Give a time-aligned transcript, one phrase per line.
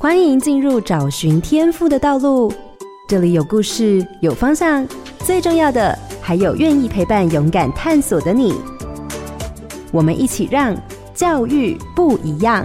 [0.00, 2.52] 欢迎进入找寻天赋的道路。
[3.08, 4.86] 这里有故事，有方向，
[5.24, 8.54] 最重要的还有愿意陪伴、勇敢探索的你。
[9.90, 10.72] 我们一起让
[11.12, 12.64] 教育不一样。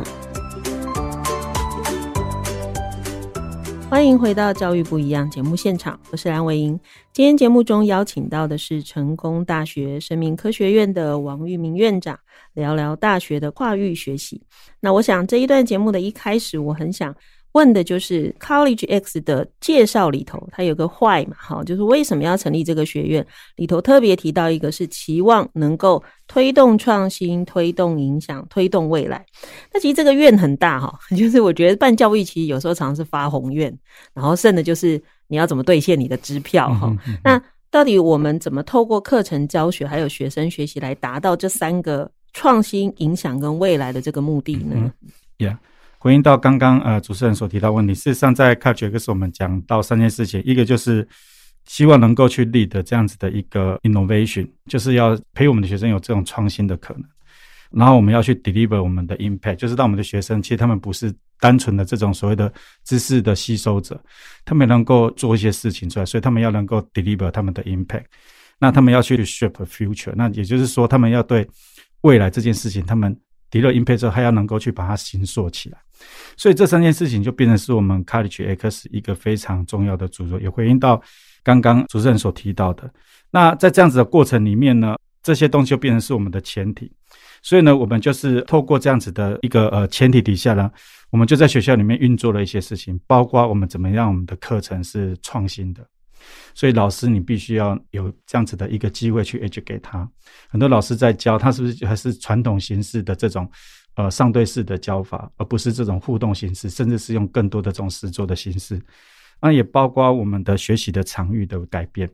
[3.94, 6.80] 欢迎回到《教育不一样》节目现场，我是梁伟莹。
[7.12, 12.18] 今天节目中邀请到的是成功大学生命科学院的王玉明院长，
[12.56, 14.42] 聊聊大学的跨域学习。
[14.80, 17.16] 那我想这一段节目的一开始，我很想。
[17.54, 23.26] 问的就是 College X 的介绍里头，它有个 Why 嘛，哈，就是为什么要成立这个学院？
[23.56, 29.26] 里头特别提到一个是期望能够推动创新、推动影响、推动未来。
[29.72, 33.76] 那其实这个愿很大哈， 就是我觉得办教育其实有时候常常是发宏愿，
[34.14, 36.88] 然后剩的就是你要怎么兑现你的支票哈。
[36.90, 37.18] 嗯嗯嗯。
[37.24, 44.74] 那到底我们怎么透过课程教学还有学生学习来达到这三个创新、影响跟未来的这个目的呢？
[44.76, 44.92] 嗯
[45.38, 45.58] ，Yeah。
[46.04, 51.08] 回应到刚刚呃主持人所提到问题，事实上在 c a t c h e X 我们讲到三件事情，一个就是
[51.64, 57.04] 希望能够去 lead 这样子的一个 innovation，就是要陪我们的学生有这种创新的可能，
[57.72, 61.10] 然后我们要去 deliver 我们的 impact，就是让我们的学生其实他们不是
[61.40, 62.52] 单纯的这种所谓的
[62.84, 63.98] 知识的吸收者，
[64.44, 68.08] 他们能够做一些事情出来，所以他们要能够 deliver 他们的 impact，
[68.60, 71.48] 那他们要去 shape future，那也就是说他们要对
[72.02, 73.18] 未来这件事情，他们
[73.50, 75.78] deliver impact 之后，还要能够去把它形塑起来。
[76.36, 81.00] 所以这三件事情就变成是我们 College X 一个非常重要的主轴，也回应到
[81.44, 82.92] 刚刚主持人所提到的。
[83.30, 86.92] 那在这样子的过程里面呢，这些东西就变成是我们的前提。
[87.44, 90.72] 所以呢，我们就是透过这样子的一个呃前提底下呢，
[91.12, 95.86] 我们就在学校里面运作了一些事情，包括我们怎么样我们的课程是创新的。
[96.56, 100.10] 所以老师你必须要有这样子的一个机会去 educate 他。
[100.50, 103.48] 很多老师在教他是不是还是传统形式的这种。
[103.96, 108.82] 呃，上对式的教法，而不是这种互动形式，甚至是用更多的这种实作的形式。
[109.42, 112.10] 那也包括我们的学习的场域的改变，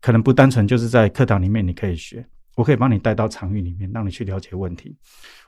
[0.00, 2.24] 可能不单纯就是在课堂里面你可以学，
[2.54, 4.94] 我可以帮你带到场域里面，让你去了解问题。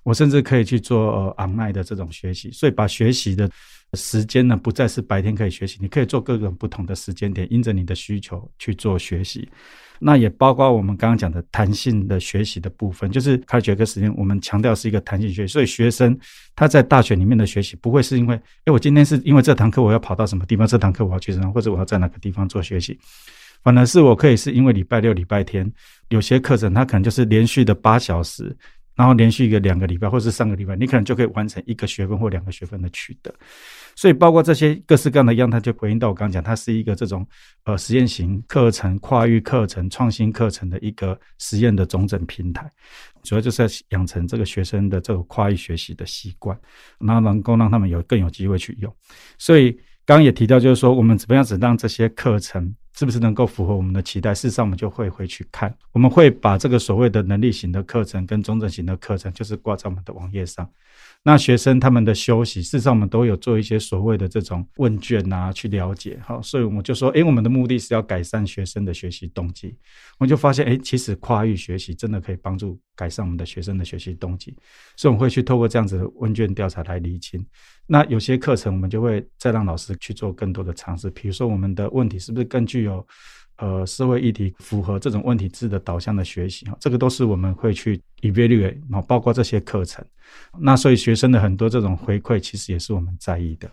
[0.02, 3.48] 我甚至可以去做呃 online 的这种学习，所以把学习的
[3.92, 9.48] 时间呢，不再是白天可以学习，你可以做各种不同的时间点，因着你的需求去做学习。
[10.02, 16.18] 那也包括我们刚刚讲的弹性的学习的部分，就是开学课时间，我们强调是一个弹性学习，所以学生
[16.56, 18.34] 他在大学里面的学习不会是因为，
[18.64, 22.98] 诶，我今天是因为这堂课我要跑到什么地方，这堂课我要去什么，或者我要在哪个地方做学习，
[23.62, 25.70] 反而是我可以是因为礼拜六、礼拜天
[26.08, 28.56] 有些课程，它可能就是连续的八小时。
[29.00, 33.34] 然后连续一个两个礼拜，或是三个礼拜，你可能就可以完成一个学分或两个学分的取得。
[33.96, 37.26] 所以，包括这些各式各样的样态，就回应到我刚刚讲，它是一个这种
[37.64, 42.70] 呃实验型课程、跨域课程、创新课程的一个实验的总整平台。
[43.22, 46.58] 主要就是要养成这个学生的这种跨域学习的习惯，
[46.98, 48.94] 然后能够让他们有更有机会去用。
[49.38, 49.74] 所以，
[50.16, 52.74] 刚也提到，就是说我们怎么样子让这些课程。
[52.92, 54.34] 是不是能够符合我们的期待？
[54.34, 60.68] 事实上，我们就会回去看，我们会把这个所谓的能力型的课程跟中正型的课程，就是挂在我们的网页上。
[61.22, 66.18] 那学生他们的休息，事实上我们都有做一些所谓的这种问卷啊，去了解。
[66.24, 69.76] 好，所以我就说，诶，我们的目的是要改善学生的学习动机。
[70.18, 74.56] 我就发现，诶，其实跨域学习真的可以帮助改善我们的学生的学习动机。
[74.96, 77.44] 所以我们会去透过这样子的问卷调查来厘清。
[77.86, 81.10] 那有些课程，我们就会再让老师去做更多的尝试。
[81.10, 83.06] 比如说，我们的问题是不是更具有？
[83.60, 90.02] 呃，社会议题符合这种问题制的导向的学习哈，这个都是我们会去 evaluate，包括这些课程。
[90.58, 93.70] 那所以学生的很多这种回馈，其实也是我们在意的。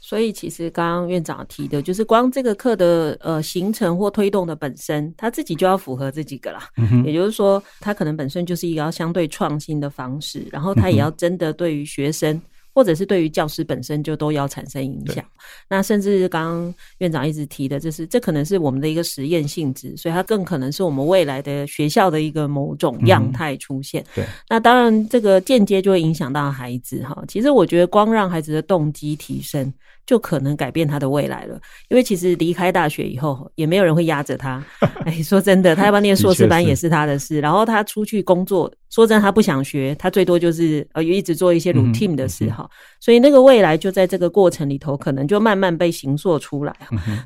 [0.00, 6.68] 所以其实刚刚院长提的，就是光这个课的呃形成或推动的本身，他自己就要符合这几个啦。
[6.76, 7.04] 嗯哼。
[7.04, 12.40] 也就是说，他可能本身就是一个要相对创新的方式，然后他也要真的对于学生。
[12.78, 15.24] 或者是对于教师本身就都要产生影响，
[15.68, 24.04] 那甚至刚刚院长一直提的，就是这可能是我们的一个实验性质，所以它更可能是我们未来的学校的一个某种样态出现。
[24.14, 27.20] 对，那当然这个间接就会影响到孩子哈。
[27.26, 29.74] 其实我觉得光让孩子的动机提升。
[30.08, 31.60] 就可能改变他的未来了，
[31.90, 34.64] 因为其实离开大学以后，也没有人会压着他。
[35.04, 37.38] 哎，说真的，他要不要念硕士班也是他的事。
[37.40, 42.66] 然后他出去工作，说真的，他不想学，他最多就是呃，一直做一些 routine 的事哈。
[43.00, 46.74] 所以那个未来就在这个过程里头，可能就慢慢被形塑出来。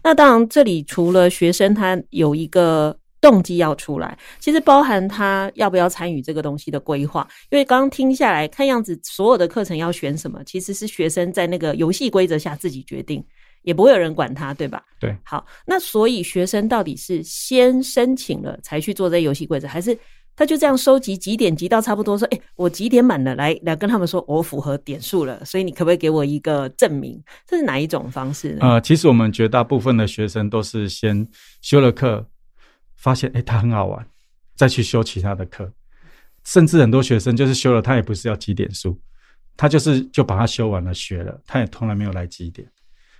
[0.02, 2.96] 那当然，这里除了学生，他有一个。
[3.22, 7.26] 动机要出来，其实包含他要不要参与这个东西的规划。
[7.50, 13.24] 因为刚刚听下来，看样子所有的课程要选什么，其实是学生在那个游戏规则下自己决定，
[13.62, 14.82] 也不会有人管他，对吧？
[14.98, 15.16] 对。
[15.22, 19.96] 好，那所以学生到底是先申请了才去做这游戏规则，还是
[20.34, 27.22] 他就这样收集几点，集到差不多说，哎，我几点满了，来来跟他们说，我符合点数了，所以你可不可以给我一个证明？
[27.46, 28.60] 这是哪一种方式呢？
[28.62, 31.24] 呃，其实我们绝大部分的学生都是先
[31.60, 32.26] 修了课，
[33.02, 34.06] 发现哎，他很好玩，
[34.54, 35.70] 再去修其他的课，
[36.44, 38.98] 甚至很多学生就是修了，他也不是要几点数，
[39.56, 42.66] 他就是就把它修完了，学了，他也从来没有来几点。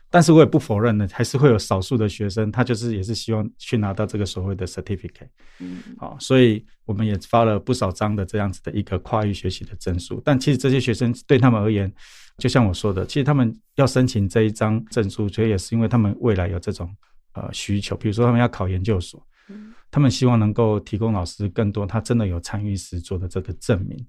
[0.09, 10.21] 但是我也不否认呢，还是会有少数的学生，他就是也是希望去拿到这个所谓的 certificate，嗯，好，所以我们也发了不少张的这样子的一个跨域学习的证书。
[10.23, 11.91] 但其实这些学生对他们而言，
[12.37, 16.95] 就像我说的，其实他们要申请这一张证书，其实也是因为他们未来有这种
[17.33, 24.05] 呃需求，比如说他们要考研究所，嗯，他们希望能够提供老师更多他真的有参与时做的这个证明，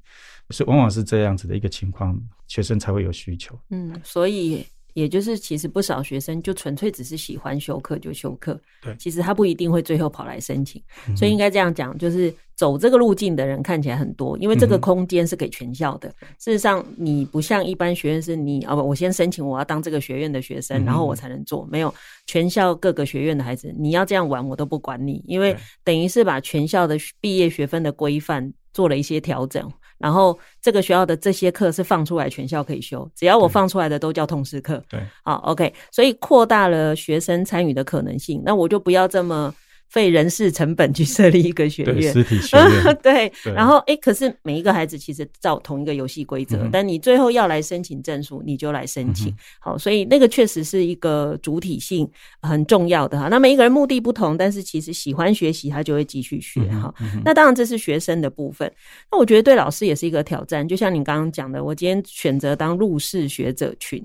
[0.50, 3.60] 所以往往是这样子的一个情况，学生才会有需求。
[3.70, 4.66] 嗯，所以。
[4.94, 16.10] 也就是，其实不少学生就纯粹只是喜欢修课就修课，对，其实他不一定会最后跑来申请，嗯、所以应该这样讲，就是走这个路径的人看起来很多，因为这个空间是给全校的。
[16.22, 21.68] 嗯、事实上，你不像一般学院是你啊不，我先申请我要当这个学院的学生，然后我才能做。
[21.72, 21.94] 没有，
[22.28, 29.72] 全校各个学院的孩子，你要这样玩我都不管你，因为等于是把全校的毕业学分的规范做了一些调整。
[30.04, 34.84] 然后这个学校的这些课是放出来，全校可以修，只要我放出来的都叫通识课。
[34.90, 39.56] 对，好，OK，所以扩大了学生参与的可能性，那我就不要这么。
[39.94, 43.54] 费人事成本去设立一个学院，实体学院， 对，对。
[43.54, 49.30] 然后，哎，可是每一个孩子其实照同一个游戏规则，嗯、但你最后要来申请证书，你就来申请。
[49.30, 52.10] 嗯、好，所以那个确实是一个主体性
[52.42, 53.28] 很重要的哈。
[53.28, 56.92] 那每一个人目的不同，但是其实喜欢学习，他就会继续学哈。
[57.24, 58.72] 那当然这是学生的部分。
[59.12, 64.04] 那我觉得对老师也是一个挑战，就像你刚刚讲的，我今天选择当入室学者群。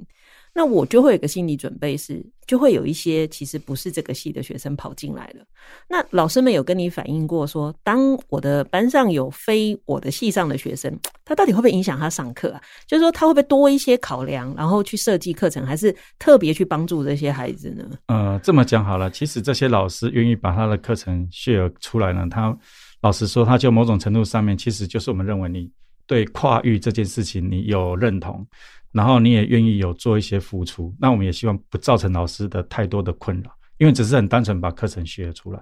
[0.59, 5.45] 那我就会有个心理准备，是就会有一些其实不是这个系的学生跑进来了。
[5.89, 10.93] 那老师们有跟你反映过说，当我的班上有非我的系上的学生，
[11.25, 12.61] 他到底会不会影响他上课啊？
[12.89, 17.89] 就是说他会不会多一些考量，然后去设计课程，还是特别去帮助这些孩子呢？
[18.07, 22.53] 呃，这么讲好了，其实这些老师愿意把他的课程 share 出来呢，他
[23.01, 25.71] 老实说，他就某种程度上面，其实就是我们认为你
[26.09, 28.45] 对跨域这件事情你有认同。
[28.91, 35.61] 然后你也愿意有做一些付出，那我们也希望不造成老师的太多的困扰，因为只是很单纯把课程学出来。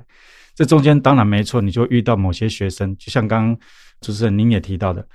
[0.55, 3.59] 这中间当然没错，你就遇到某些学生，就像刚刚
[4.01, 5.07] 主持人您也提到的，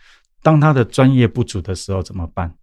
[0.43, 2.53] 当他的专业不足的时候怎么办？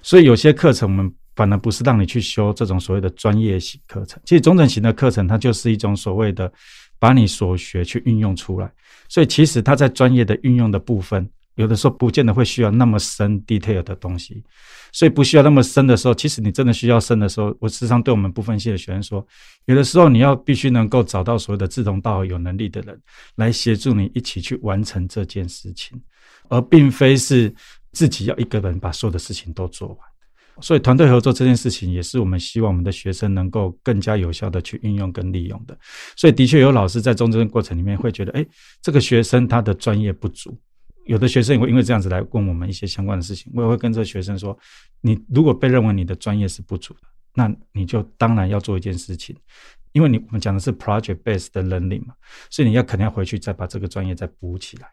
[0.00, 6.50] 所以有些课程我们反而不是让你去修这种所谓的专业型课程，其实中等型的课程它就是一种所谓的
[6.98, 8.72] 把你所学去运用出来。
[9.10, 11.30] 所以其实它在专业的运用的部分。
[11.56, 14.42] 有的时候不见得会需要那么深 detail 的东西，
[14.92, 19.26] 所以不需要那么深的时候，其实你真的需要深的时候，我时常对我们部分系的学生说，
[19.64, 22.98] 有的时候你要必须能够找到所有的志同道合、有能力的人
[23.34, 26.00] 来协助你一起去完成这件事情，
[26.48, 27.52] 而并非是
[27.92, 29.98] 自己要一个人把所有的事情都做完。
[30.62, 35.78] 所以团队合作这件事情也是我们希望我们的学生能够更加有效的去运用跟利用的。
[36.16, 38.46] 所以的确有老师在中间过程里面会觉得，诶，
[38.80, 40.58] 这个学生他的专业不足。
[41.06, 44.56] 有的学生也会因为这样子来问我们一些相关的事情，我也会跟这个学生说：
[45.00, 47.00] 你如果被认为你的专业是不足的，
[47.34, 49.36] 那你就当然要做一件事情，
[49.92, 52.14] 因为你我们讲的是 project based 的能力嘛，
[52.50, 54.88] 所以你要肯定要回去再把这个专业再补起来。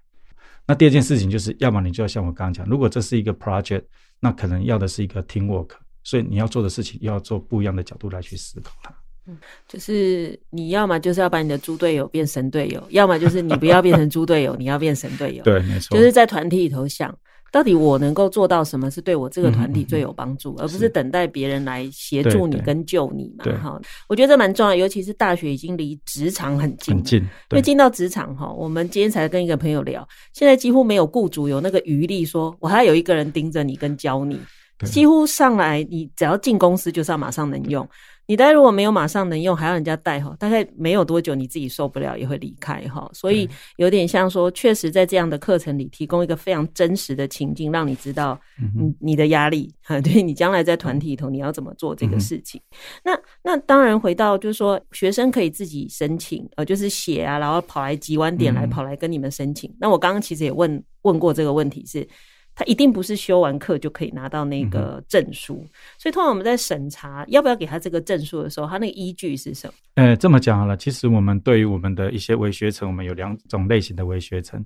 [0.66, 3.84] 那第二件事情就是，要么你就要像我刚刚讲，如果这是一个 project，
[4.20, 5.72] 那可能要的是一个 teamwork，
[6.04, 8.94] 所以你要做的事情要做不一样的角度来去思考它。
[9.26, 9.38] 嗯，
[9.68, 15.44] 就是你要么就是要把你的猪队友变神队友，要么就是你不要变成猪队友， 你要变神队友。
[15.44, 15.98] 对，没错。
[15.98, 17.16] 就是在团体里头想，
[17.50, 23.46] 到底我能够做到什么是对我这个团体最有帮助，嗯嗯嗯，而不是等待别人来协助你跟救你嘛。
[23.62, 27.20] 哈，我觉得这蛮重要，尤其是大学已经离职场很近，很近。
[27.20, 34.38] 因为进到职场哈，我们今天才跟一个朋友聊，现在几乎没有雇主有那个余力说，我还要有一个人盯着你跟教你，
[34.84, 37.88] 几乎上来你只要进公司就是要马上能用。
[38.26, 43.10] 你待如果没有马上能用，还要人家带哈，大概没有多久你自己受不了也会离开哈。
[43.14, 48.40] 所以有点像说，确实在这样的课程里提供一个非常真实的情境，让你知道
[48.76, 52.62] 你你的压力哈， 对你将来在团体里头你要怎么做这个事情。
[53.04, 53.12] 那
[53.44, 59.74] 那当然回到就是说，学生可以自己申请，呃，就是写啊，然后跑来集完点来跑来跟你们申请。
[59.80, 62.08] 那我刚刚其实也问问过这个问题是。
[62.56, 69.74] 他一定不是修完课就可以拿到那个证书，嗯，所以通常我们在审查要不要给他这个证书的时候，他那个依据是什么？
[69.96, 74.64] 呃，这么讲好了，其实我们对于我们的一些微学程，我们有两种类型的微学程，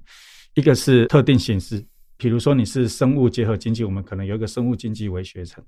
[0.56, 1.84] 一个是特定形式，
[2.18, 5.64] 比如说你是生物结合经济，我们可能有一个生物经济微学程。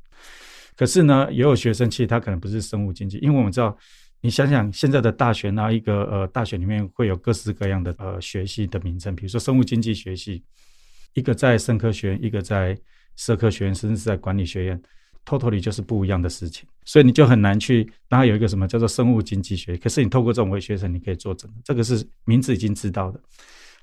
[0.76, 3.78] 可是呢，也有学生其实他可能不是生物经济，因为我们知道
[4.22, 10.44] 你想想现在的大学，那一个呃大学里面会有各式各样的呃学系的名称，比如说生物经济学系，
[11.14, 12.78] 一个在生科学院，一个在
[13.16, 14.82] 社科学院，甚至是在管理学院
[15.26, 17.90] ，totally 就是不一样的事情，所以你就很难去。
[18.08, 23.20] 然后有一个什么叫做生物经济学，可是你透过这种微学程，你可以做整个，这个是名字已经知道的。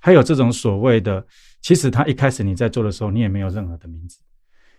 [0.01, 1.27] 还有这种所谓的，
[1.63, 4.19] 其实他一开始你在做的时候，你也没有任何的名字。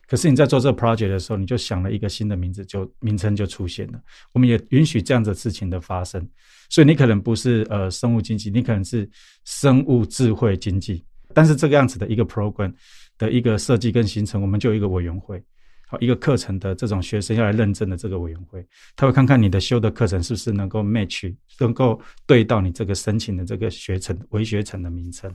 [0.07, 3.99] 可是你在做这个 project 的时候，你就想了一个新的名字，就名称就出现了。
[4.31, 6.25] 我们也允许这样的事情的发生，
[6.69, 9.09] 所以你可能不是呃生物经济，你可能是
[9.43, 11.03] 生物智慧经济。
[11.33, 12.73] 但是这个样子的一个 program
[13.17, 15.41] 的一个设计跟形成，我们就有一个委员会，
[15.87, 18.65] 好，一个课程的这种学生要来认证的这个委员会，
[18.95, 25.31] 他会看看你的修的课程是不是能够 match，能够对到你这个申请的这个学程微学程的名称。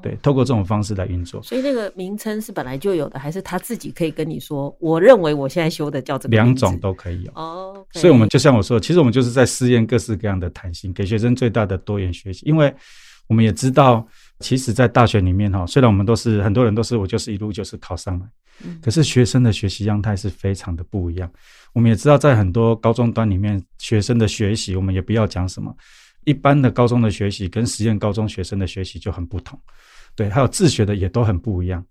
[0.00, 4.74] 对，透过这种方式来运作，所以那个名称是本来就有的，还是他自己可以跟你说？
[4.80, 6.30] 我认为我现在修的叫这个。
[6.30, 7.74] 两种都可以有哦。
[7.76, 8.00] Oh, okay.
[8.00, 12.40] 所以，我们就像我说，其实我们就是在试验各式各样的弹性，给学生最大的多元学习。
[12.46, 12.74] 因为
[13.26, 14.06] 我们也知道，
[14.40, 18.26] 其实，在大学里面哈，虽然我们都是很多人都是我就是一路就是考上来，
[18.64, 21.30] 嗯，可是学生的学习样态是非常的不一样。
[21.72, 25.74] 我们也知道，在很多高中端里面，学生的学习，我们也不要讲什么。
[26.24, 29.58] 一般的高中的学习跟实验高中学生的学习就很不同，
[30.14, 31.84] 对，还有自学的也都很不一样。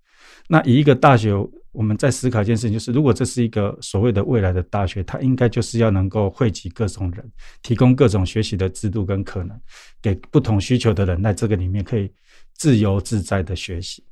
[0.48, 1.34] 那以一个大学，
[1.72, 7.32] 我们在思考一件事情，就是如果这是一个所谓的未来的大学，它应该就是要能够汇集各种人，
[7.62, 9.60] 提供各种学习的制度跟可能，
[10.02, 12.12] 给不同需求的人在这个里面可以
[12.56, 14.04] 自由自在的学习。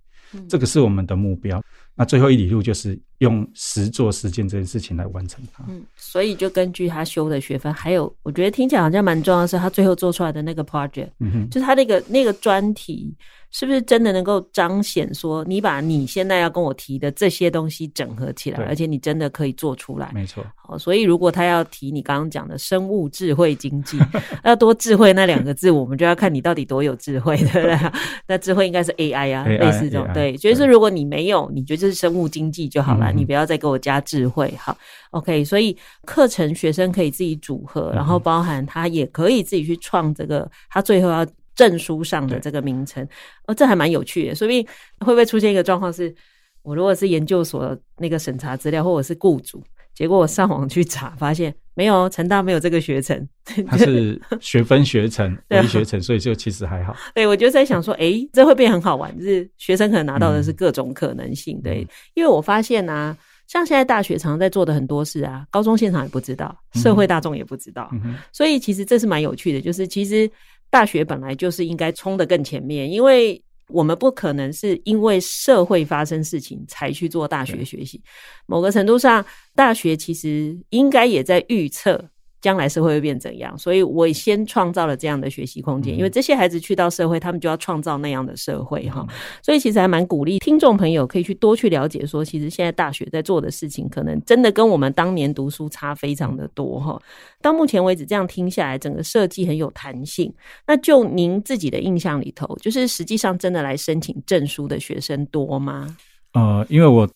[0.47, 1.61] 这个是我们的目标。
[1.95, 5.63] 那最后一里路就是用实做实践这件事情来完成它。
[5.69, 13.15] 嗯，所以就根据他修的学分，还有我觉得听起来好像蛮重要的是，他最后做出来的那个 project，嗯哼，就是他那个那个专题。
[13.51, 20.11] 是不是真的能够彰显说，你把你现在要跟我提的这些东西整合起来，而且你真的可以做出来？
[20.13, 20.45] 没错。
[20.55, 23.97] 好，所以如果他要提你刚刚讲的生物智慧经济，
[24.45, 27.91] 要多智慧那两个字，我们就要看你到底多有智慧，对不对？
[28.27, 30.07] 那智慧应该是 AI 啊，类似这种。
[30.13, 34.49] 对，就是如果你没有，你觉得这是生物经济就好了，你不要再给我加智慧。
[34.57, 34.75] 哈
[35.11, 35.43] ，OK。
[35.43, 41.25] 所以课程学生可以自己组合，然后包含他也可以自己去创这个，他最后要。
[41.55, 43.05] 证书上的这个名称，
[43.45, 44.33] 哦，这还蛮有趣的。
[44.33, 44.63] 所以
[45.01, 46.15] 会不会出现一个状况是，
[46.61, 49.61] 我如果是研究所那个审查资料，或者是雇主，
[49.93, 53.25] 结果我上网去查，发现没有成大没有这个学程，
[53.65, 56.93] 它是学分学程、 微学程，所以就其实还好。
[57.15, 61.57] 对，我就在想说，哎，这会变很好玩，就是学生可能拿到的是各种可能性。
[61.59, 63.15] 嗯、对，因为我发现啊，
[63.47, 70.29] 像现在大学常常在做的很多事啊，高中现场也不知道，社会大众也不知道，嗯、所以其实这是蛮有趣的，就是其实。
[70.71, 78.01] 大学本来就是应该冲得更前面，因为我们不可能是因为社会发生事情才去做大学学习。
[78.45, 82.09] 某个程度上，大学其实应该也在预测。
[82.41, 83.57] 将来社会会变怎样？
[83.57, 89.05] 所以我先创造了这样的学习空间，因为这些孩子去到社会，他们就要创造那样的社会哈。
[89.43, 97.01] 所以其实还蛮鼓励听众朋友可以去多去了解，说其实现在大学在做的事情，可能真的跟我们当年读书差非常的多哈。
[97.41, 100.33] 到目前为止，这样听下来，整个设计很有弹性。
[100.65, 105.97] 那就您自己的印象里头，就是实际上真的来申请证书的学生多吗？
[106.33, 107.09] 呃，因为我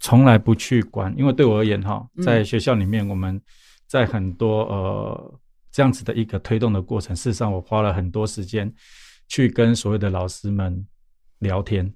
[0.00, 3.38] 从来不去管，因为对我而言哈，在学校里面我们。
[3.86, 5.40] 在很多呃
[5.70, 8.72] 这样子的一个推动的过程，事实上我花了很多时间
[9.28, 10.86] 去跟所有的老师们
[11.38, 11.92] 聊天，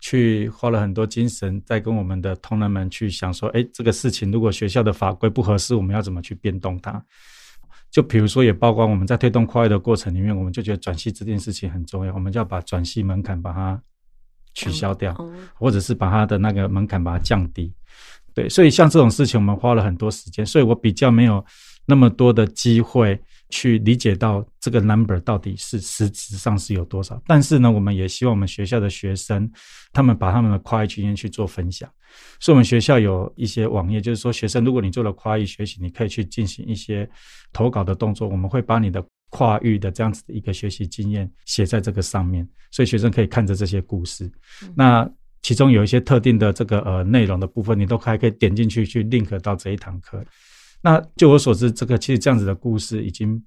[0.00, 7.02] 去花了很多精神在跟我们的同仁们去想说，哎，这个事情如果学校的法规不合适，我们要怎么去变动它？
[7.90, 13.82] 就比如说，也包括我们在推动跨越的过程里面，我们就觉得转系这件事情很重要，我们就要把转系门槛把它
[14.54, 15.12] 取消掉，
[15.54, 17.72] 或者是把它的那个门槛把它降低。
[18.34, 21.44] 对，所以像这种事情，我们花了很多时间，所以我比较没有
[21.86, 27.20] 那么多的机会去理解到这个 number 到底是实质上是有多少。
[27.26, 29.50] 但是呢，我们也希望我们学校的学生，
[29.92, 31.88] 他们把他们的跨域经验去做分享。
[32.38, 37.08] 所以，我们学校有一些网页，就是说，学生如果你做了跨域学习，你可以去进行一些
[37.52, 44.24] 投稿的动作，我们会把你的跨域的这样子的一个学习经验写在这个上面，所以学生可以看着这些故事。
[44.62, 45.10] 嗯、那。
[45.42, 50.22] 其中有一些特定的这个呃内容的部分，你都还可以点进去去 link 到这一堂课。
[50.82, 53.42] 那就我所知，这个其实这样子的故事已经，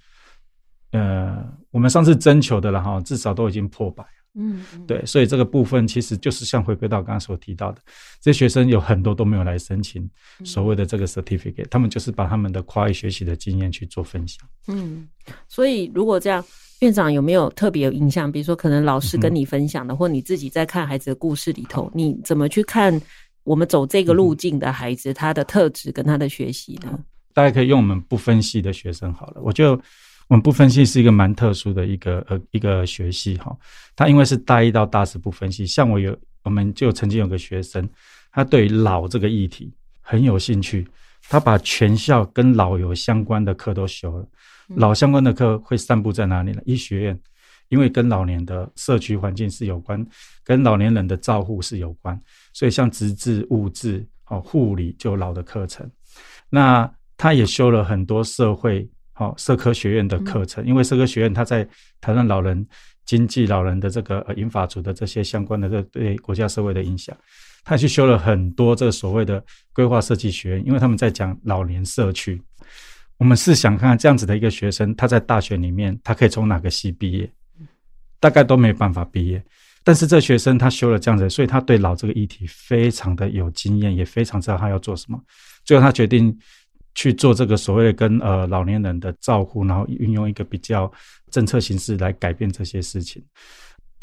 [0.92, 4.04] 呃，我们上次征求的了哈，至少都已经破百。
[4.36, 7.80] 嗯，对，所以这个部分其实就是像回归到刚刚所提到的，
[8.20, 10.10] 这些学生有很多都没有来申请
[10.44, 14.44] 所谓的这个 certificate，他们就是把他们的跨域学习的经验去做分享。
[14.68, 15.08] 嗯，
[15.48, 16.44] 所以如果这样。
[16.84, 18.30] 院长有没有特别有印象？
[18.30, 23.02] 比如说，可能老师跟你分享的，嗯、或你自己在看孩子的故事里头，你怎么去看
[23.46, 27.00] 我们走这个路径的孩子，嗯、他的特质跟他的学习呢？
[27.34, 29.42] 大家可以用我们不分析的学生好了。
[29.42, 29.72] 我就
[30.28, 33.56] 我们不分析是一个蛮特殊的一个呃一个学系哈，
[33.96, 35.66] 他因为是大一到大四不分析。
[35.66, 36.14] 像我有
[36.44, 37.90] 我们就曾经有个学生，
[38.34, 39.72] 他对老这个议题
[40.02, 40.86] 很有兴趣，
[41.30, 44.28] 他把全校跟老有相关的课都修了。
[44.76, 46.62] 老相关的课会散布在哪里呢？
[46.66, 47.20] 医学院。
[47.70, 50.06] 因为跟老年的社区环境是有关，
[50.44, 52.20] 跟老年人的照护是有关，
[52.52, 55.90] 所以像职治、物治、哦护理就老的课程。
[56.50, 56.88] 那
[57.18, 61.68] 他也修了很多社会、哦社科学院的课程，因为社科学院他在
[62.00, 62.64] 谈论老人
[63.06, 67.18] 经济、老人的这个呃银法族的这些相关的这对国家社会的影响，
[67.64, 72.42] 他去修了很多这个所谓的规划设计学院，因为他们在讲老年社区。
[73.18, 77.32] 我们是想看看这样子的一个学生，他在大学里面，他可以从哪个系毕业？
[78.20, 79.44] 大概都没有办法毕业，
[79.84, 85.22] 但是这学生他修了这样子，所以他对老这个议题非常的有经验，也非常知道他要做什么。
[85.64, 86.38] 最后他决定
[86.96, 90.92] 去做这个所谓的跟呃老年人的照护，然后运用一个比较
[91.32, 93.24] 政策形式来改变这些事情。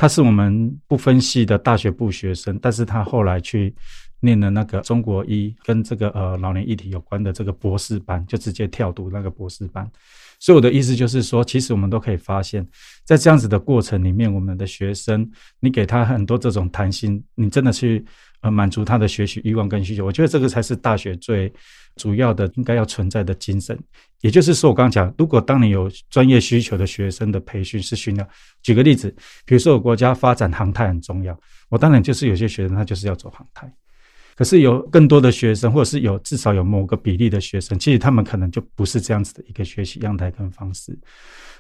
[0.01, 3.75] 他是我们不分系的大学部学生，但是他后来去
[4.21, 9.91] 念了那个中国医跟这个呃老年议题有关的这个博士班，就直接跳读那个博士班。
[10.39, 12.67] 所以我的意思就是说，其实我们都可以发现，
[13.05, 18.03] 在这样子的过程里面，我们的学生，你给他很多这种弹性，你真的去
[18.41, 21.53] 呃满足他的学习欲望跟需求，我觉得这个才是大学最
[21.97, 23.79] 主要的应该要存在的精神。
[24.23, 28.27] 也就是说，我刚刚讲，如果当你有专业需求的学生的培训是需要，
[28.63, 33.71] 举个例子，比如说我国家发展航太很重要，我当然就是有些学生他就是要走航太。
[34.41, 40.99] 可是有更多的学生，或者是有至少有某个比例的学生，其实他们可能就不是这样子的一个学习样态跟方式。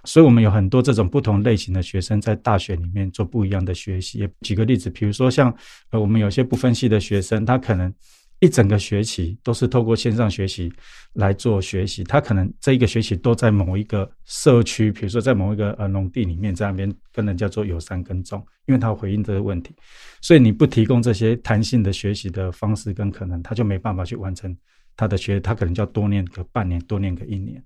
[0.04, 4.20] 所以，我们有很多这种不同类型的学生在大学里面做不一样的学习。
[4.20, 5.54] 也举个例子，比如说像
[5.90, 7.92] 呃，我们有些不分析的学生，他可能。
[8.40, 10.72] 一整个学期都是透过线上学习
[11.12, 19.74] 来做学习，他可能这一个学期都在某一个社区，比如说在某一个呃农地里面，在那边跟人家做友善耕种，因为他回应这个问题，
[20.22, 24.56] 所以你不提供这些弹性的学习的方式跟可能，他就没办法去完成
[24.96, 27.62] 他的学，他可能就要多念个半年，多念个一年，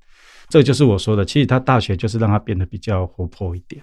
[0.49, 3.81] 这就是我说的，其实他大学就是让他变得比较活泼一点。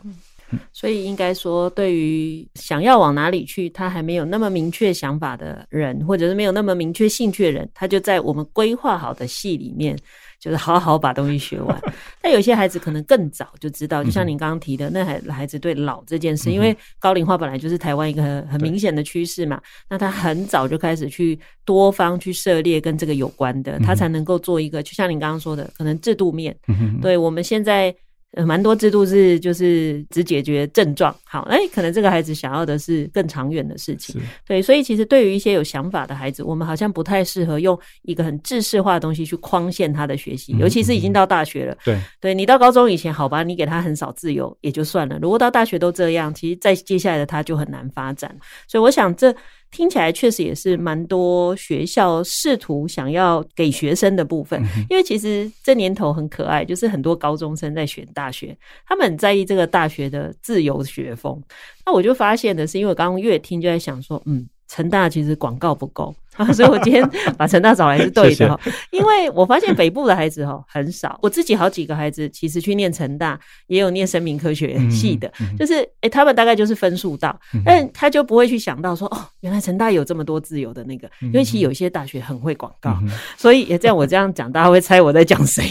[0.73, 9.97] 所以应该说，对于想要往哪里去，他还没有那么明确想法的人，或者是没有那么明确兴趣的人，他就在我们规划好的系里面，
[10.39, 11.81] 就是好好把东西学完。
[12.21, 26.55] 但有些孩子可能更早就知道，就像您刚刚提的，那孩孩子对老这件事，因为高龄化本来就是台湾一个很很明显的趋势嘛，那他很早就开始去多方去涉猎跟这个有关的，他才能够做一个，就像您刚刚说的，可能制度面。
[27.01, 27.95] 对我们现在。
[28.33, 48.33] 呃，蛮多制度是就是只解决症状，好，哎，可能这个孩子想要的是更长远的事情，对，所以其实对于一些有想法的孩子，我们好像不太适合用一个很制式化的东西去框限他的学习，尤其是已经到大学了，对，对你到高中以前，好吧，你给他很少自由也就算了，如果到大学都这样，其实在接下来的他就很难发展，
[48.65, 49.35] 所以我想这。
[49.71, 58.55] 听起来确实也是蛮多学校试图想要给学生的部分，因为其实这年头很可爱，就是很多高中生在选大学，
[58.86, 61.41] 他们很在意这个大学的自由学风。
[61.86, 64.45] 那我就发现的是，因为我刚刚越听就在想说，嗯。
[64.71, 67.05] 成大其实广告不够啊， 所以我今天
[67.38, 68.57] 把成大找来是对的。
[68.91, 75.29] 因为我发现北部的孩子哈很少，我自己好几个孩子其实去念成大，也有念生命科学系的，
[75.60, 82.97] 就是诶他们大概就是分数到，但他就不会去想到说哦，原来成大有这么多自由的那个，因为其实有一些大学很会广告，
[83.36, 85.62] 所以也这样我这样讲，大家会猜我在讲谁，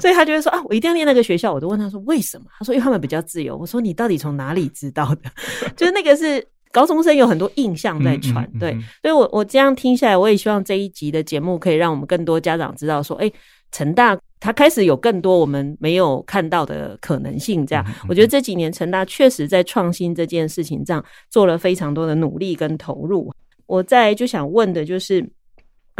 [0.00, 2.46] 所以他就会说啊，我一定要念那个学校，我都问他说为什么？
[2.58, 3.56] 他说因为他们比较自由。
[3.56, 5.30] 我说你到底从哪里知道的？
[5.76, 6.44] 就是那个是。
[6.72, 13.30] 高中生有很多印象在传，嗯嗯嗯、对，所以我我这样听下来，我也希望这一集的节目可以让我们更多家长知道说，哎，
[13.72, 17.66] 成大他开始有更多我们没有看到的可能性。
[17.66, 23.32] 这样，我觉得这几年成大确实在创新这件事情上做了非常多的努力跟投入。
[23.66, 25.28] 我再就想问的就是。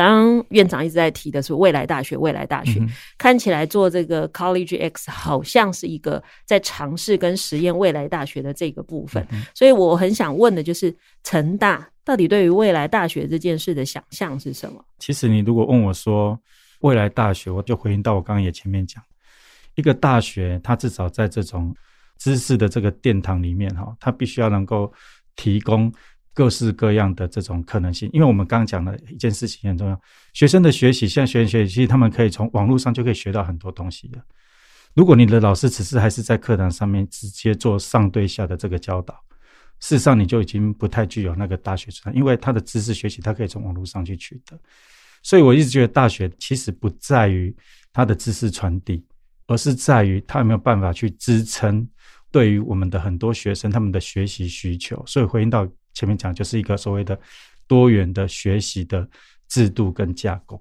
[0.00, 14.82] 刚刚院长一直在提的是未来大学，未来大学、嗯、看起来做这个 College X 好像是一个在尝试跟实验未来大学的这个部分，嗯、所以我很想问的就是成大到底对于未来大学这件事的想象是什么？
[14.98, 16.40] 其实你如果问我说
[16.80, 19.04] 未来大学，我就回应到我刚刚也前面讲，
[19.74, 21.76] 一个大学它至少在这种
[22.16, 24.90] 知识的这个殿堂里面哈，它必须要能够
[25.36, 25.92] 提供。
[26.32, 30.00] 各式各样的这种可能性，因为我们刚刚讲的一件事情很重要。
[30.32, 34.18] 学生的学习，现在学生学习，他们可以从网络上就可以学到很多东西的。
[34.94, 39.14] 如果你的老师只是还是在课堂上面直接做上对下的这个教导，
[39.80, 44.58] 事实上你就已经不太具有那个大学生，因为他的知识学习他可以从网络上去取得。
[45.22, 47.54] 所以我一直觉得大学其实不在于
[47.92, 49.04] 他的知识传递，
[49.46, 51.86] 而是在于他有没有办法去支撑
[52.30, 55.02] 对于我们的很多学生他们的学习需求。
[55.06, 57.18] 所以回应到前面讲，就是一个所谓的
[57.66, 59.08] 多元的学习的
[59.48, 60.60] 制度跟架构。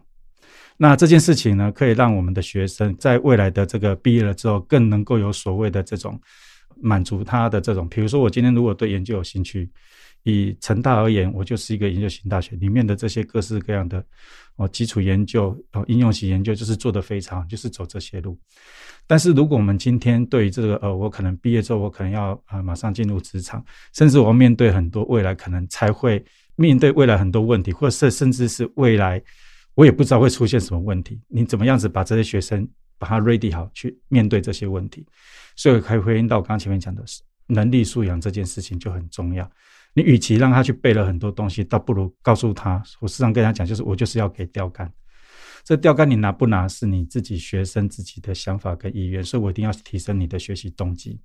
[0.77, 6.19] 那这件事情呢，可以让我们的学生在未来的这个毕业了之后，更能够有所谓的这种
[6.81, 7.87] 满足他的这种。
[7.89, 9.69] 比如说，我今天如果对研究有兴趣。
[10.23, 14.03] 以成大而言，我就是一个研究型大学，里面的这些各式各样的
[14.57, 18.37] 哦基础研究哦应用型研究，就是做得非常，就是走这些路。
[19.07, 26.23] 但是如果我们今天对于这个呃，我可能毕业之后，我可能要啊、呃、马上进入职场，甚至我要面对很多未来可能才会
[26.55, 29.21] 面对未来很多问题，或者是甚至是未来
[29.73, 35.05] 我也不知道会出现什么问题，你怎么样子把这些学生把他 ready 好去面对这些问题？
[35.55, 39.49] 所以可以回应到我刚刚前面讲的是能力素养这件事情就很重要。
[39.93, 44.91] 你与其让他去背了很多东西，倒不如告诉他，我时常跟他讲，就是我就是要给钓竿。
[45.63, 51.19] 这钓竿你拿不拿是你自己学生自己的想法跟意愿，所以我一定要提升你的学习动机。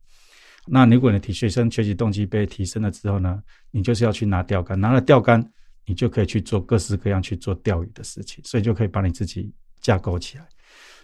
[0.66, 5.46] 那如果你提学生学习动机被提升了之后呢，你就是要去拿钓竿，拿了钓竿，
[5.84, 10.46] 你就可以去做各式各样去做钓鱼的事情，所以就可以把你自己架构起来。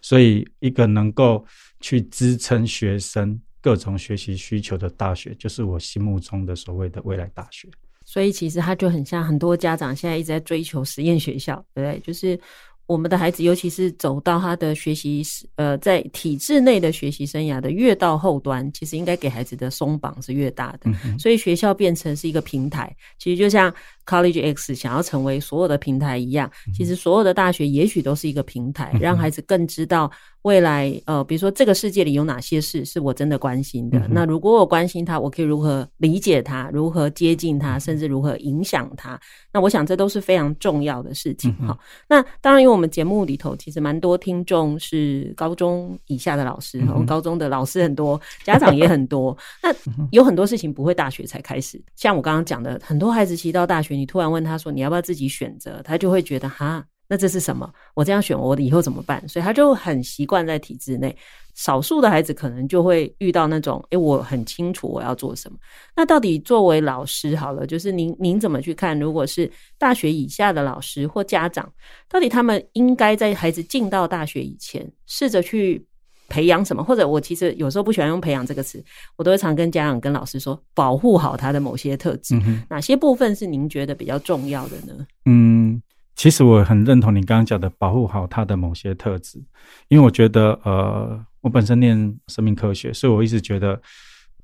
[0.03, 1.45] 所以一个能够
[1.81, 3.41] 去支撑学生。
[3.61, 7.69] 各种学习需求的大学，就是我心目中的所谓的未来大学。
[8.05, 12.01] 所以其实它就很像很多家长现在一直在追求实验学校，对不对？
[12.01, 12.39] 就是。
[12.87, 15.23] 我们的孩子，尤其是走到他的学习，
[15.55, 20.91] 呃，在体制内的学习生涯的越到后端，其实应该给孩子的松绑是越大的。
[21.05, 23.73] 嗯、所以学校变成是一个平台，其实就像
[24.05, 30.11] College X 想要成为所有的平台一样，其实所有的大学也许都是一个平台，嗯、让孩子更知道
[30.43, 33.99] 未来，呃，比如说这个世界里有哪些事是我真的关心的。
[34.01, 39.19] 嗯、那如果我关心他，我可以如何理解他，如何接近他，甚至如何影响他？
[39.53, 41.51] 那我想这都是非常重要的事情。
[41.57, 42.91] 哈、嗯，那当然因为我们。
[42.91, 49.35] 节目里头其实蛮多听众是高中以下的老师，然后高中的老师很多，家长也很多。
[49.63, 49.73] 那
[50.11, 56.85] 有很多事情不会大学才开始，像我刚刚讲的，很多孩子其实到大学，你突然问他说你要不要自己选择，他就会觉得哈。
[57.11, 57.69] 那这是什么？
[57.95, 59.27] 我这样选，我以后怎么办？
[59.29, 61.15] 所以他就很习惯在体制内。
[61.57, 65.59] 少数的孩子可能就会遇到那种，诶，我很清楚我要做什么。
[65.97, 68.97] 那到底作为老师好了，就是您您怎么去看？
[68.99, 71.71] 如果是大学以下的老师或家长，
[72.09, 75.85] 到底他们应该在孩子进到大学以前，试着去
[76.29, 76.85] 培养什么？
[76.85, 78.83] 或者我其实有时候不喜欢用“培养”这个词，
[79.17, 82.37] 我都会常跟家长、跟老师说，保护好他的某些特质。
[82.47, 82.63] 嗯。
[82.71, 85.07] 哪些部分是您觉得比较重要的呢？
[85.27, 85.83] 嗯。
[86.21, 89.43] 其实我很认同你刚刚讲的，保护好他的某些特质，
[89.89, 91.97] 因为我觉得，呃，我本身念
[92.29, 93.81] 生命科学，所以我一直觉得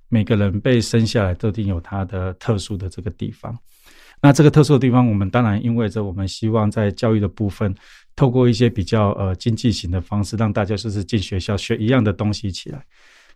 [0.09, 3.55] 每个人被生下来都一定有他的特殊的这个地方。
[4.23, 7.75] 那这个特殊的地方，我们当然意味着我们希望在教育的部分，
[8.15, 12.83] 透过一些比较呃经济型的方式，让大家就是进学校学一样的东西起来。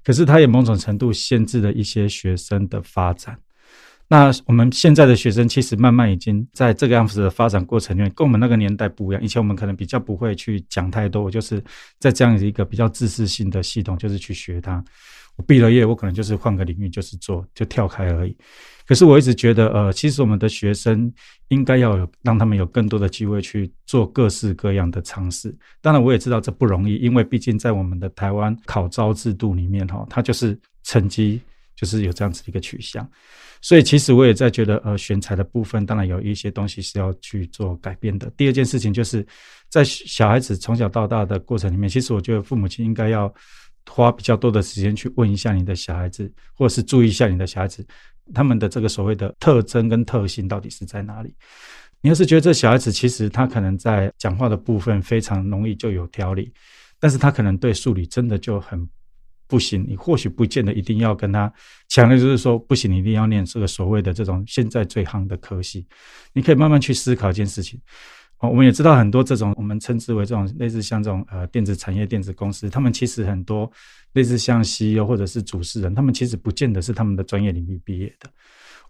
[0.03, 3.39] 可是它也某种程度限制了一些学生的发展。
[4.13, 9.23] 那我们现在的学生其实慢慢已经在这个样子的发展过程里面，跟我们那个年代不一样。
[9.23, 11.63] 以前我们可能比较不会去讲太多，我就是
[12.01, 14.85] 在这样子一个比较自私性的系统，就是去学它。
[15.37, 18.37] 我毕了业，我可能就是换个领域，就是做就跳开而已。
[18.85, 21.11] 可是我一直觉得，呃，其实我们的学生
[21.47, 25.57] 应该要有让他们有更多的机会去做各式各样的尝试。
[25.81, 31.41] 当然，我也知道这不容易，因为毕竟在我们的台湾考招制度里面，哈，它就是成绩
[31.81, 33.09] 就是有这样子的一个取向。
[33.63, 38.31] 所以，其实我也在觉得，呃，选材的部分当然有一些东西是要去做改变的。
[38.37, 39.27] 第二件事情就是，
[39.71, 43.33] 在小孩子从小到大的过程里面，其实我觉得父母亲应该要
[43.89, 47.87] 花比较多的时间去问一下你的小孩子，或者是注意一下你的小孩子，
[48.35, 51.35] 他们的这个所谓的特征跟特性到底是在哪里。
[52.03, 56.51] 你要是觉得这小孩子其实他可能在讲话的部分非常容易就有条理，
[56.99, 58.89] 但是他可能对数理真的就很。
[59.51, 61.53] 不行，你或许不见得一定要跟他
[61.89, 65.85] 强调，就是说不行，你一定要念这个所谓的这种现在最夯的科系。
[66.33, 67.81] 你可以慢慢去思考一件事情。
[68.39, 73.71] 哦，我们也知道很多这种我们称之为这种类似像这种呃电子产业、电子公司，他们其实很多
[74.15, 78.31] 类似像 CEO 或者是主持人，他们其实不见得是他们的专业领域毕业的。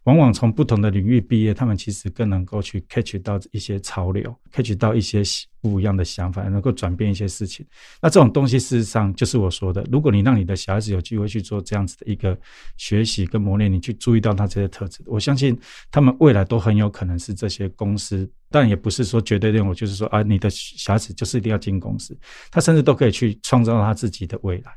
[0.05, 5.23] 往往从不同的领域毕业，他们其实更能够去 catch 到一些潮流，catch 到一些
[5.61, 7.67] 不一样的想法，能够转变一些事情。
[8.01, 12.37] 那这种东西事实上就是我说的，如果你让你的小孩子有机会去做这样子的一个
[12.79, 15.57] 学习跟磨练，你去注意到他这些特质，我相信
[15.91, 22.17] 他们未来都很有可能是这些公司，但也不是说绝对认为就是说啊，你的小孩子就是一定要进公司，
[22.51, 24.73] 他甚至都可以去创造他自己的未来。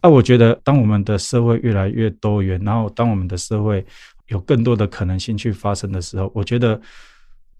[0.00, 3.84] 啊，我觉得当我们的社会越来越多元，然后当我们的社会
[4.30, 6.80] 有更多的可能性去发生的时候，我觉得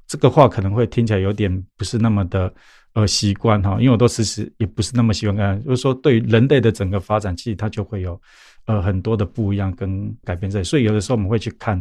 [0.08, 2.52] 这个话可能会听起来有点不是那么的
[2.94, 8.20] 呃习惯哈，因为我都其实也不是那么喜欢看，就是说对人类的整个发展，其实它就会有
[8.64, 11.80] 呃很多的不一样跟改变在，所以有的时候我们会去看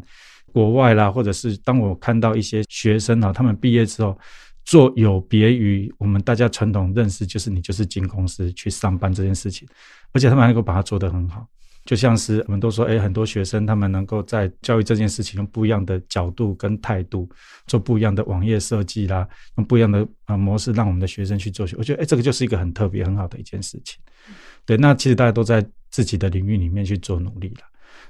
[0.51, 4.17] 国外啦，或者是当我看到一些学生啊，他们毕业之后
[4.65, 9.67] 做有别于我们大家传统认识，就是你就是进公司去上班这件事情，
[10.13, 11.47] 而且他们还能够把它做得很好。
[11.85, 17.27] 就像是我们都说，哎，很多学生他们能够在教育这件事情用不一样的角度跟态度，
[17.65, 21.75] 做不一样的网页设计啦，用不一样的啊模式让我们的学生去做学。
[21.79, 23.99] 我觉得，哎，这个就是一个很特别、很好的一件事情。
[24.65, 27.61] 对，那其实大家都在自己的领域里面去做努力了。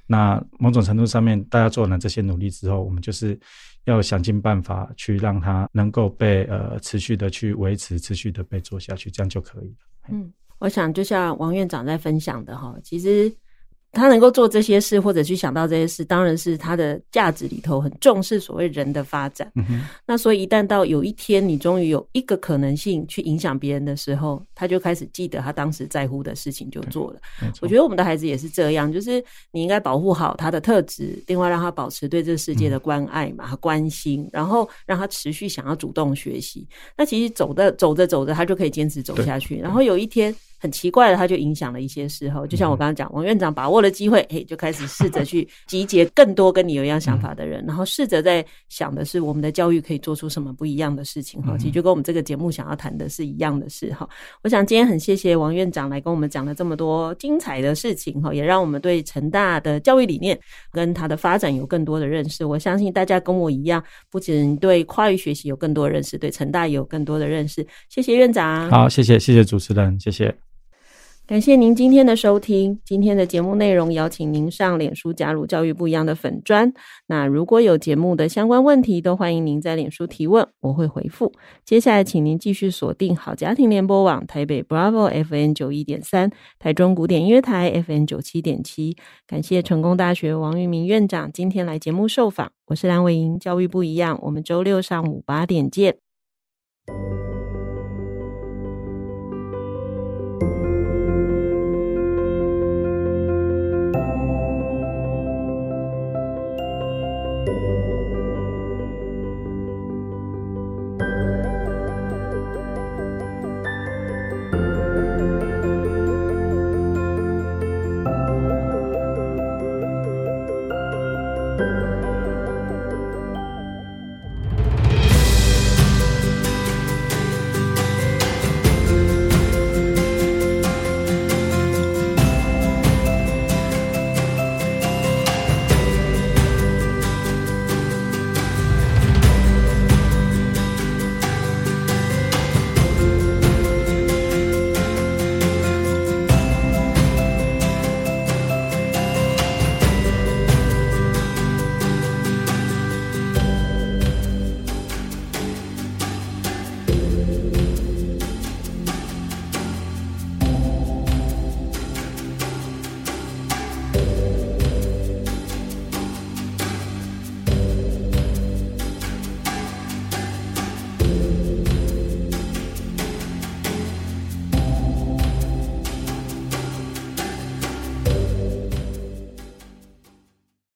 [0.06, 3.40] 那某种程度上面，大家做完了这些努力之后，我们就是
[3.86, 9.76] 要想尽办法去让它能够被呃持续的去维持、持续的被做下去，这样就可以了。
[10.10, 13.34] 嗯，我想就像王院长在分享的哈，其实。
[13.92, 19.52] 他能够做这些事，或者去想到这些事，当然是他的价值里头很重视所谓人的发展。
[19.56, 19.82] 嗯。
[20.06, 27.20] 那所以一旦到有一天你终于有一个可能性去影响别人的时候，他就开始记得他当时在乎的事情就做了。
[27.62, 36.68] 我觉得我们的孩子也是这样，就是你应该保护好他的特质，另外让他保持对这个世界的关爱嘛，他关心，然后让他持续想要主动学习。
[36.96, 39.58] 那其实走的走着走着，他就可以坚持走下去。
[39.58, 40.36] 然后有一天。
[40.60, 51.58] 很奇怪的，他就影响了一些事后，就像我刚刚讲，王院长把握了机会，哎，就开始试着去集结更多跟你有一样想法的人，然后试着在想的是我们的教育可以做出什么不一样的事情哈。
[51.58, 54.08] 其实就跟我们这个节目想要谈的是一样的事哈。
[54.44, 60.38] 我想今天很谢谢王院长来跟我们讲了这么多精彩的事情哈，也让我们对成大的教育理念
[60.72, 62.44] 跟它的发展有更多的认识。
[62.44, 67.66] 我相信大家跟我一样，不仅对跨域学习有更多的认识，对成大也有更多的认识。
[67.88, 68.70] 谢谢院长。
[68.70, 70.49] 好，谢谢谢谢主持人，谢谢。
[71.30, 72.82] 感谢您今天的收听。
[72.84, 76.74] 今天的节目内容邀请您上脸书加入教育不一样的粉专。
[77.06, 81.32] 那如果有节目的相关问题，都欢迎您在脸书提问，我会回复。
[81.64, 88.98] 接下来，请您继续锁定好家庭联播网台北 Bravo F N 九一点三，台中古典音乐台 F N 九七点七。
[89.28, 92.52] 感谢成功大学王玉明院长今天来节目受访。
[92.66, 94.20] 我是梁伟莹，教育不一样。
[94.24, 95.98] 我们周六上午八点见。